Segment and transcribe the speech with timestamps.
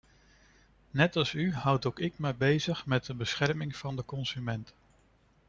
[0.91, 4.73] Net als u houd ook ik mij bezig met de bescherming van de consument.